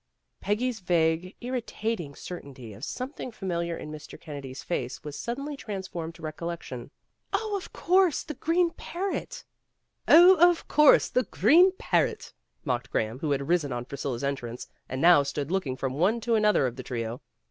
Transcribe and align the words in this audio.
Peggy's 0.39 0.79
vague, 0.79 1.35
irritating 1.41 2.15
certainty 2.15 2.73
of 2.73 2.83
some 2.83 3.13
thing 3.13 3.29
familiar 3.31 3.77
in 3.77 3.91
Mr. 3.91 4.19
Kennedy's 4.19 4.63
face 4.63 5.03
was 5.03 5.15
sud 5.15 5.37
denly 5.37 5.55
transformed 5.55 6.15
to 6.15 6.23
recollection. 6.23 6.89
"Oh, 7.31 7.55
of 7.55 7.71
course. 7.71 8.23
The 8.23 8.33
Green 8.33 8.71
Parrot." 8.71 9.43
*' 9.73 9.87
Oh, 10.07 10.37
of 10.37 10.67
course! 10.67 11.07
The 11.07 11.21
Green 11.25 11.71
Parrot!'' 11.77 12.33
mocked 12.65 12.89
Graham, 12.89 13.19
who 13.19 13.29
had 13.29 13.47
risen 13.47 13.71
on 13.71 13.85
Priscilla's 13.85 14.23
entrance, 14.23 14.67
and 14.89 15.01
now 15.01 15.21
stood 15.21 15.51
looking 15.51 15.77
from 15.77 15.93
one 15.93 16.19
to 16.21 16.33
another 16.33 16.65
of 16.65 16.77
the 16.77 16.83
trio. 16.83 17.21